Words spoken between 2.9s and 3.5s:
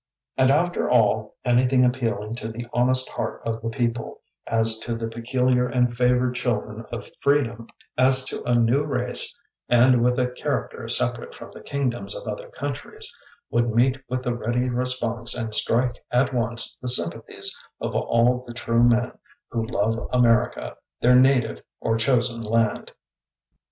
heart